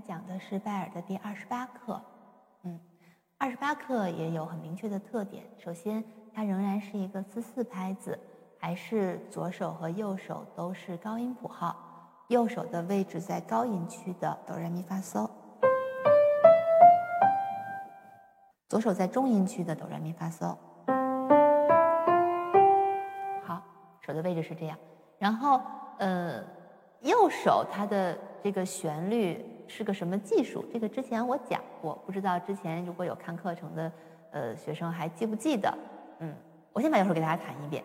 [0.00, 2.00] 讲的是拜尔的第二十八课。
[2.62, 2.78] 嗯，
[3.38, 5.44] 二十八课也有很明确的特点。
[5.58, 6.02] 首先，
[6.34, 8.18] 它仍然是一个四四拍子，
[8.58, 11.76] 还是左手和右手都是高音谱号，
[12.28, 15.28] 右手的位置在高音区的哆来咪发嗦，
[18.68, 20.56] 左手在中音区的哆来咪发嗦。
[23.42, 23.62] 好，
[24.00, 24.78] 手的位置是这样。
[25.18, 25.60] 然后，
[25.98, 26.42] 呃，
[27.00, 30.64] 右手它的这个旋律是个什么技术？
[30.72, 33.92] 这个之前我讲过，不知道之前如果有看课程的
[34.32, 35.72] 呃学生还记不记得？
[36.18, 36.34] 嗯，
[36.72, 37.84] 我先把右手给大家弹一遍。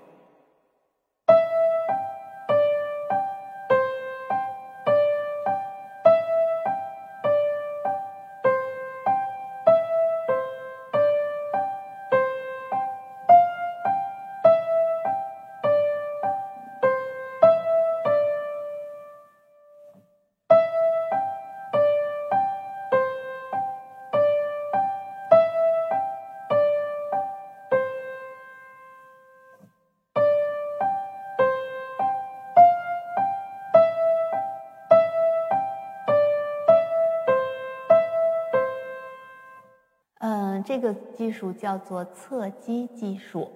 [40.76, 43.50] 这个技术叫做侧击技术，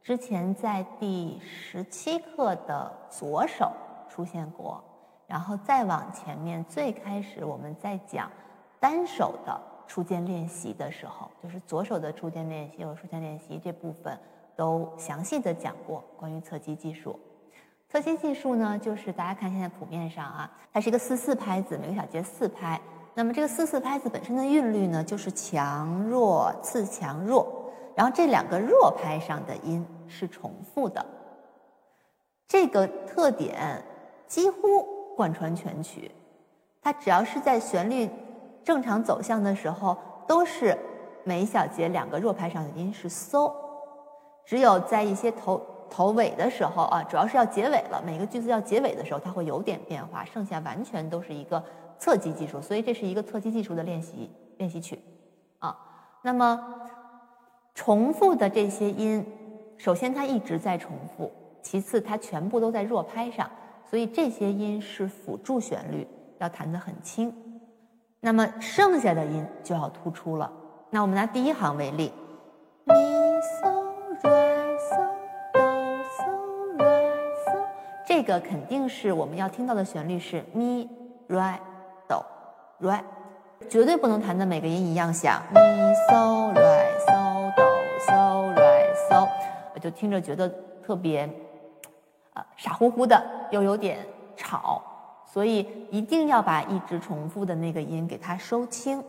[0.00, 3.72] 之前在第十七课的左手
[4.08, 4.80] 出现过，
[5.26, 8.30] 然后再往前面，最开始我们在讲
[8.78, 14.16] 单手的触键练习的时候，就是左手的触键练习和触键练习这部分
[14.54, 17.18] 都详细的讲过关于侧击技术。
[17.88, 22.80] 侧击技术呢，就是大家看现在谱面上啊，它是一个四四拍子，每个小节四拍。
[23.16, 27.46] 那么这个四四拍子本身的韵律呢，就是强弱次强弱，
[27.94, 31.06] 然后这两个弱拍上的音是重复的，
[32.48, 33.80] 这个特点
[34.26, 36.10] 几乎贯穿全曲。
[36.82, 38.10] 它只要是在旋律
[38.64, 40.76] 正常走向的时候，都是
[41.22, 43.52] 每小节两个弱拍上的音是嗦，
[44.44, 51.62] 只有在一些头头尾的时候啊，主要是要结尾了，每个句子要结尾的时候，它会有点变化，剩下完全都是一个。
[51.98, 54.98] 侧击技术，所以这是一个侧击技术的练习练习曲，
[55.58, 55.76] 啊，
[56.22, 56.60] 那么
[57.74, 59.24] 重复的这些音，
[59.76, 61.32] 首先它一直在重复，
[61.62, 63.50] 其次它全部都在弱拍上，
[63.88, 66.06] 所以这些音是辅助旋律，
[66.38, 67.34] 要弹得很轻，
[68.20, 70.52] 那么剩下的音就要突出了。
[70.90, 72.12] 那我们拿第一行为例，
[72.84, 73.68] 咪嗦
[74.22, 74.96] 来嗦
[75.52, 75.60] 哆
[76.04, 77.02] 嗦来
[77.46, 77.66] 嗦，
[78.06, 80.88] 这个肯定是我们要听到的旋律是咪
[81.28, 81.60] 来。
[82.88, 83.02] 来，
[83.68, 85.42] 绝对不能弹的每个音一样响。
[85.52, 85.60] 咪
[86.10, 87.64] 嗦来嗦哆
[88.06, 89.28] 嗦来嗦，
[89.74, 90.48] 我就听着觉得
[90.84, 91.28] 特别，
[92.34, 93.98] 呃，傻乎乎的，又有点
[94.36, 94.82] 吵，
[95.24, 99.02] 所以一定要把一直重复的那个音给它收清。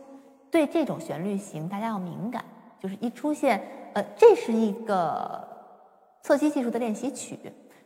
[0.50, 2.42] 对这种旋律型，大家要敏感，
[2.80, 3.60] 就是一出现，
[3.94, 5.46] 呃，这是一个
[6.22, 7.38] 侧击技术的练习曲，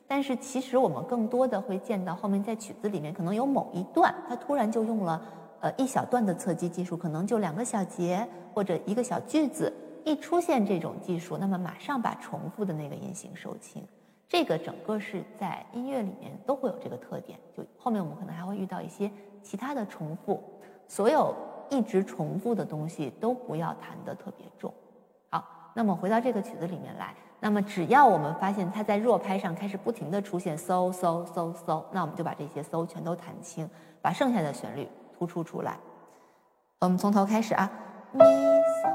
[0.07, 5.21] 但是其实我们更多的会见到后面在曲子里面可能有某一段，它突然就用了。
[5.61, 9.73] 呃，一小段的侧击技术，可能就两个小节或者一个小句子，
[10.05, 13.87] 一出现这种技术，那么马上把重复的那个音型收清。
[14.27, 17.39] 这个整个是在音乐里面都会有这个特点。
[17.55, 19.11] 就后面我们可能还会遇到一些
[19.43, 20.43] 其他的重复，
[20.89, 21.35] 所有
[21.69, 24.73] 一直重复的东西都不要弹得特别重。
[25.29, 25.45] 好，
[25.75, 33.69] 那么回到这个曲子里面来，那么只要我们发现它在弱拍上开始不停的出现嗖嗖嗖嗖，那我们就把这些嗖全都弹清，
[34.01, 34.89] 把剩下的旋律。
[35.21, 35.77] 突出出来，
[36.79, 37.71] 我们从头开始啊，
[38.13, 38.89] 咪嗦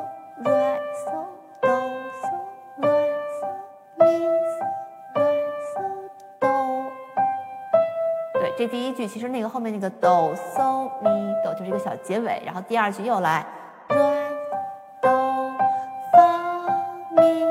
[0.44, 1.12] 来嗦
[1.62, 1.69] 哆
[2.19, 2.34] 嗦
[2.81, 2.90] 来
[3.30, 3.46] 嗦
[4.00, 4.06] 咪
[4.50, 4.58] 嗦
[5.13, 5.22] 来
[5.69, 5.86] 嗦
[6.40, 6.44] 哆。
[8.34, 13.46] 对，这第一句其实那个后面那个哆嗦咪哆就是一个小结尾，然后第二句又来
[13.90, 14.31] 来
[15.03, 15.53] 哆
[16.12, 16.68] 发
[17.12, 17.46] 咪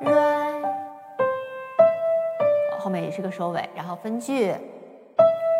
[0.00, 0.62] 来，
[2.80, 4.54] 后面也是个收尾，然后分句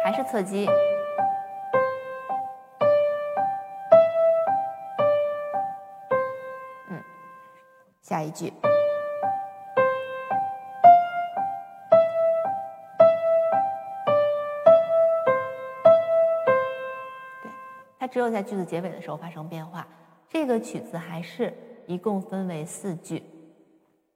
[0.02, 0.66] 还是侧击。
[8.18, 8.52] 下一句，
[17.42, 17.50] 对，
[18.00, 19.86] 它只有在句子结尾的时候发生变化。
[20.28, 21.54] 这个曲子还是
[21.86, 23.22] 一共分为四句，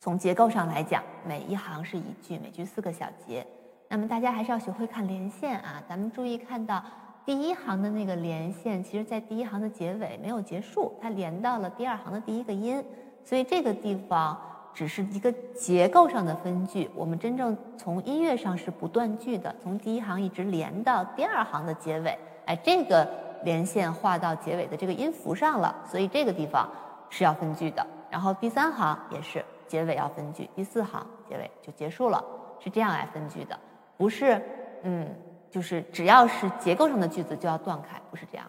[0.01, 3.47] 从结构上来讲，每一行是一句，每句四个小节。
[3.89, 5.81] 那么大家还是要学会看连线啊！
[5.89, 6.83] 咱们注意看到
[7.25, 12.85] 第一行的那个连线，其实在第一行的结尾没有结束，它连到了第二行的第一个音。
[13.25, 14.39] 所以这个地方
[14.75, 22.19] 只是一个结构上的分句，我们真正从音乐上是不断句的，从第一行一直连到第二行的结尾。
[22.47, 23.09] 哎，这个
[23.45, 26.69] 连线画到结尾的这个音符上了，所以这个地方
[27.09, 27.87] 是要分句的。
[28.11, 32.23] 然后第三行也是结尾要分句，第四行结尾就结束了，
[32.59, 33.59] 是这样来分句的，
[33.97, 34.43] 不是
[34.83, 35.09] 嗯，
[35.51, 38.47] 就是只要是结构上的句子就要断开，不是这样。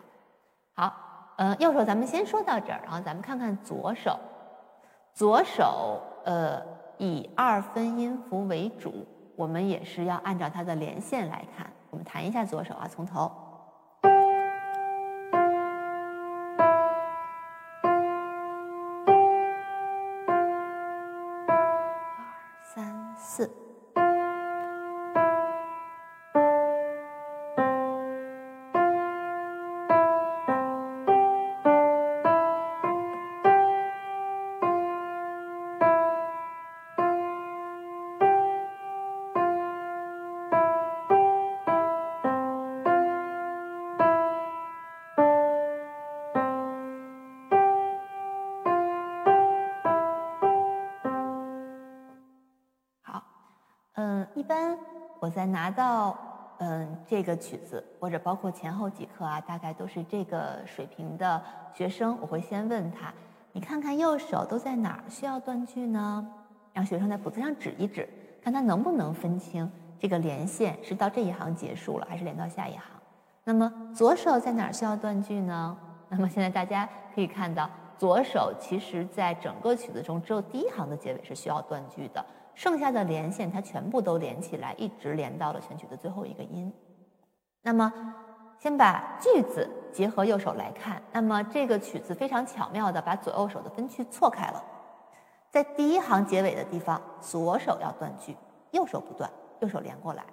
[0.73, 0.93] 好，
[1.37, 4.19] 嗯，右手咱们先说到这儿，然后咱们看看左手，
[5.13, 6.61] 左手呃
[6.97, 9.05] 以二分音符为主，
[9.35, 11.71] 我们也是要按照它的连线来看。
[11.91, 13.31] 我们弹一下左手啊，从头。
[54.53, 54.77] 般
[55.19, 56.15] 我在拿到
[56.59, 61.41] 嗯这个曲子或者包括前后几课啊，大概都是这个水平的
[61.73, 63.11] 学生，我会先问他，
[63.51, 66.27] 你看看右手都在哪儿需要断句呢？
[66.71, 68.07] 让学生在谱子上指一指，
[68.43, 69.69] 看他能不能分清
[69.99, 72.83] 这个连线是到这一行结束了，还是连到下一行。
[73.43, 75.75] 那么左手在哪儿需要断句呢？
[76.09, 77.67] 那么现在大家可以看到，
[77.97, 82.23] 左手其实在整个曲子中只有第一行的结尾是需要断句的。
[82.55, 86.71] 剩下的连线，它全部都连起来，一直连到了全曲的最后一个音。
[87.61, 87.91] 那么，
[88.59, 91.01] 先把句子结合右手来看。
[91.11, 94.63] 那么，这个曲子非常巧妙的把左右手的分句错开了。
[95.49, 98.35] 在第一行结尾的地方，左手要断句，
[98.71, 99.29] 右手不断，
[99.61, 100.23] 右手连过来。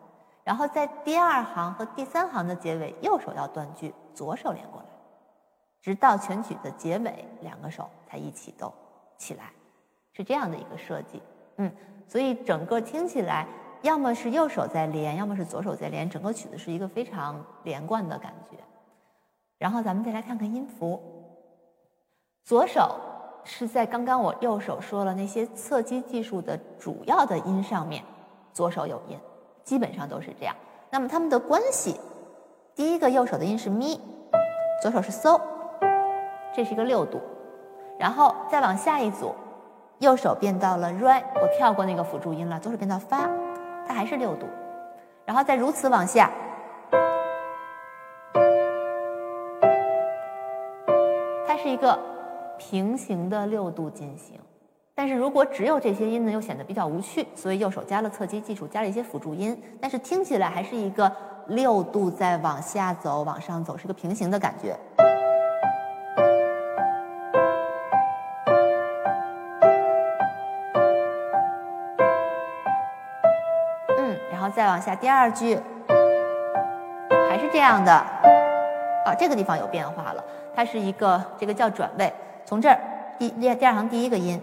[0.43, 4.87] 然后在第二行和第三行的结尾，右手要断句，左手连过来。
[5.81, 8.73] 直到全曲的结尾，两个手才一起都
[9.16, 9.52] 起来，
[10.12, 11.23] 是这样的一个设计。
[11.56, 11.73] 嗯。
[12.11, 13.47] 所以整个听起来，
[13.83, 18.57] 要么是右手在连，要么是左手在连，整个曲子是一个非常连贯的感觉。
[19.59, 21.01] 然后咱们再来看看音符，
[22.43, 22.97] 左手
[23.45, 28.03] 是在刚刚我右手说了那些侧击技术的主要的音上面，
[28.53, 29.17] 左手有音，
[29.62, 30.57] 基本上都是这样。
[30.91, 31.95] 那么它们的关系，
[32.75, 34.01] 第一个右手的音是咪，
[34.83, 35.41] 左手是嗦，
[36.53, 37.21] 这是一个六度，
[37.97, 39.33] 然后再往下一组。
[40.00, 42.58] 右手变到了 re，我跳过那个辅助音了。
[42.58, 43.29] 左手变到发，
[43.87, 44.47] 它还是六度，
[45.26, 46.31] 然后再如此往下，
[51.47, 51.99] 它是一个
[52.56, 54.41] 平行的六度进行。
[54.94, 61.14] 但是如果只有这些音呢，又显得比较无趣，所以右手加了侧击技术，加了一些辅助音，但是听起来还是一个
[61.49, 64.75] 六度在往下走、往上走，是个平行的感觉。
[74.81, 75.59] 下，第二句。
[77.29, 80.25] 还是这样的，啊，这个地方有变化了，
[80.55, 82.12] 它是一个这个叫转位，
[82.44, 82.77] 从这儿
[83.19, 84.41] 第第第二行第一个音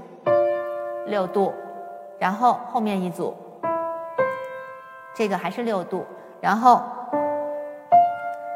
[1.06, 1.54] 六度，
[2.18, 3.36] 然后后面一组，
[5.13, 6.06] 这个还是六度，
[6.40, 6.81] 然后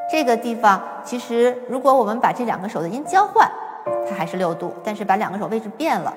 [0.10, 3.52] 这个地方其实如果我们把这两个手的音交换，
[4.10, 6.14] 它还是六度，但是把两个手位置变了，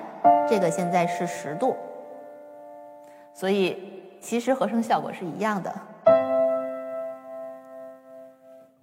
[0.47, 1.75] 这个现在是十度，
[3.33, 3.94] 所以。
[4.25, 5.71] 其实和声效果是一样的。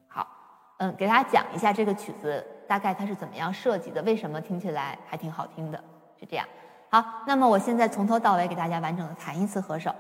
[0.07, 0.25] 好，
[0.79, 5.83] 嗯，给大家讲一下这个曲子大概它是怎么样设计的，为什么听起来还挺好听的，
[6.21, 6.47] 是这样。
[6.91, 9.93] 好，那么我现在从头到尾给大家完整的弹一次和声。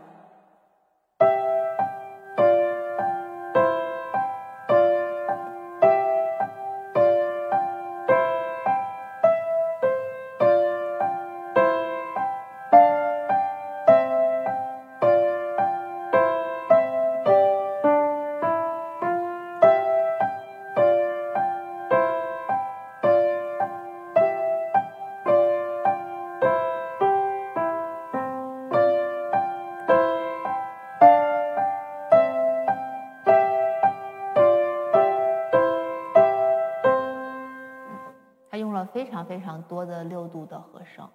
[39.12, 41.06] 非常非常多的六度的和声，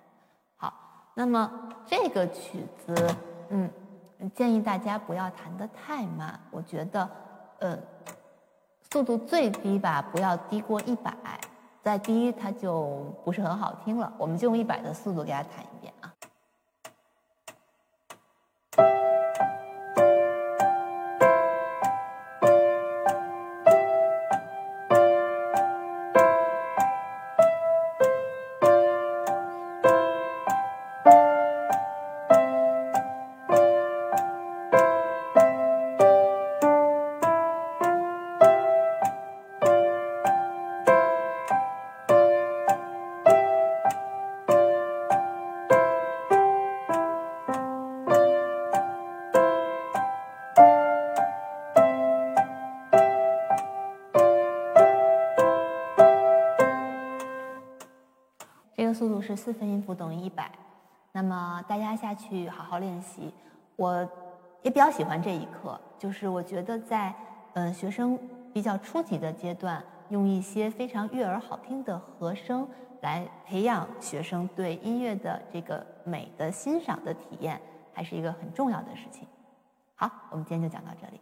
[0.55, 0.71] 好，
[1.15, 1.51] 那么
[1.83, 3.15] 这个曲子，
[3.49, 3.67] 嗯，
[4.35, 7.09] 建议大家不要弹得太慢，我觉得，
[7.57, 7.75] 呃，
[8.91, 11.11] 速度最低吧，不要低过一百，
[11.81, 15.76] 再低它就不是很好听了，我们就用一百的速度给它弹一
[58.97, 60.51] 速度是四分音符等于一百。
[61.11, 63.31] 那么大家下去好好练习。
[63.75, 64.09] 我
[64.63, 67.13] 也比较喜欢这一课，就是我觉得在
[67.53, 68.17] 嗯学生
[68.51, 72.67] 比较初级的阶段，用一些非常悦耳好听的和声
[73.01, 77.61] 来培养学生对音乐的这个美的欣赏的体验，
[77.93, 79.27] 还是一个很重要的事情。
[79.93, 81.21] 好，我们今天就讲到这里。